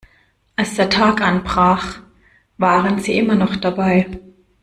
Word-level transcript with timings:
Als 0.55 0.73
der 0.77 0.89
Tag 0.89 1.21
anbrach, 1.21 1.99
waren 2.57 2.97
sie 2.97 3.19
immer 3.19 3.35
noch 3.35 3.55
dabei. 3.55 4.09